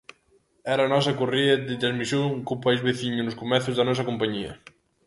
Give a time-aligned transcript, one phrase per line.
[0.75, 4.51] Era a nosa correa de transmisión co país veciño nos comezos da nosa compañía.